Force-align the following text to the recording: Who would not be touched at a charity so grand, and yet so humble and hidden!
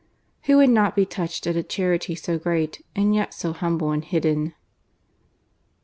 Who 0.45 0.57
would 0.57 0.71
not 0.71 0.95
be 0.95 1.05
touched 1.05 1.45
at 1.45 1.55
a 1.55 1.61
charity 1.61 2.15
so 2.15 2.39
grand, 2.39 2.79
and 2.95 3.13
yet 3.13 3.35
so 3.35 3.53
humble 3.53 3.91
and 3.91 4.03
hidden! 4.03 4.55